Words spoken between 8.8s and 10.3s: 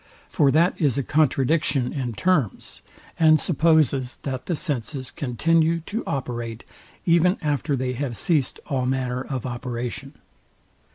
manner of operation.